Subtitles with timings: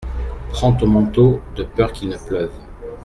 [0.49, 2.51] Prends ton manteau de peur qu’il ne pleuve.